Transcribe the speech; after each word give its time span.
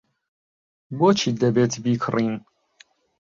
بۆچی 0.97 1.29
دەبێت 1.41 1.73
بیکڕین؟ 1.83 2.35